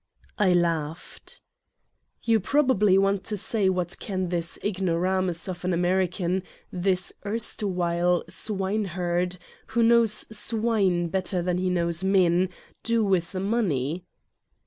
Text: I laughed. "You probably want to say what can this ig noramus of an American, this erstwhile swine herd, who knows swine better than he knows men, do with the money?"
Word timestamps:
I 0.39 0.51
laughed. 0.53 1.41
"You 2.23 2.39
probably 2.39 2.97
want 2.97 3.23
to 3.25 3.37
say 3.37 3.69
what 3.69 3.99
can 3.99 4.29
this 4.29 4.57
ig 4.63 4.77
noramus 4.81 5.47
of 5.47 5.63
an 5.63 5.73
American, 5.73 6.41
this 6.71 7.13
erstwhile 7.23 8.23
swine 8.27 8.85
herd, 8.97 9.37
who 9.67 9.83
knows 9.83 10.25
swine 10.35 11.09
better 11.09 11.43
than 11.43 11.59
he 11.59 11.69
knows 11.69 12.03
men, 12.03 12.49
do 12.81 13.05
with 13.05 13.31
the 13.31 13.39
money?" 13.39 14.03